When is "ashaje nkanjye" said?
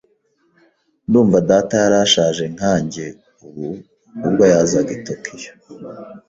2.05-3.05